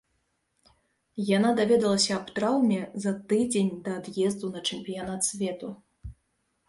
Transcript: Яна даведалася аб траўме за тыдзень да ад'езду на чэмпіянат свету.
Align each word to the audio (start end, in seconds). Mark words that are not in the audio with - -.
Яна 1.37 1.49
даведалася 1.59 2.11
аб 2.19 2.31
траўме 2.39 2.79
за 3.05 3.11
тыдзень 3.33 3.71
да 3.89 4.01
ад'езду 4.01 4.53
на 4.57 4.67
чэмпіянат 4.71 5.21
свету. 5.33 5.69